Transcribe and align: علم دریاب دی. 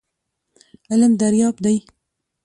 علم 0.91 1.11
دریاب 1.21 1.55
دی. 1.63 1.77